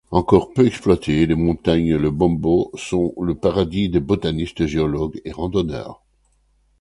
[0.09, 6.01] Encore peu exploitées, les montagnes Lebombo sont le paradis des botanistes, géologues et randonneurs.